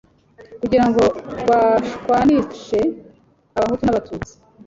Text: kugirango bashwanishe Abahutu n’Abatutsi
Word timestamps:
kugirango 0.61 1.03
bashwanishe 1.49 2.79
Abahutu 3.57 3.83
n’Abatutsi 3.85 4.33